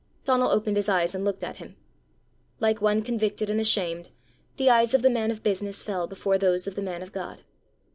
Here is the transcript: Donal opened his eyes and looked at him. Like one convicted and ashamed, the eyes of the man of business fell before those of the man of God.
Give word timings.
Donal 0.23 0.49
opened 0.49 0.77
his 0.77 0.89
eyes 0.89 1.13
and 1.13 1.23
looked 1.23 1.43
at 1.43 1.57
him. 1.57 1.75
Like 2.59 2.81
one 2.81 3.03
convicted 3.03 3.51
and 3.51 3.59
ashamed, 3.61 4.09
the 4.57 4.67
eyes 4.67 4.95
of 4.95 5.03
the 5.03 5.11
man 5.11 5.29
of 5.29 5.43
business 5.43 5.83
fell 5.83 6.07
before 6.07 6.39
those 6.39 6.65
of 6.65 6.73
the 6.73 6.81
man 6.81 7.03
of 7.03 7.11
God. 7.11 7.43